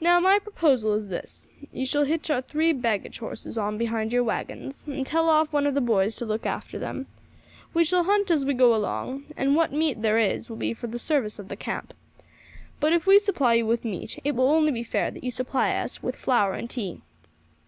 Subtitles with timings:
[0.00, 4.22] Now my proposal is this: you shall hitch our three baggage horses on behind your
[4.22, 7.08] waggons, and tell off one of the boys to look after them;
[7.74, 10.86] we shall hunt as we go along, and what meat there is will be for
[10.86, 11.92] the service of the camp,
[12.78, 15.74] but if we supply you with meat it will only be fair that you supply
[15.76, 17.00] us with flour and tea."